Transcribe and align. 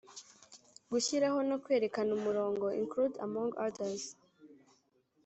gushyiraho 0.91 1.39
no 1.49 1.57
kwerekana 1.63 2.09
umurongo 2.17 2.65
include 2.81 3.15
among 3.25 3.49
others 3.65 4.03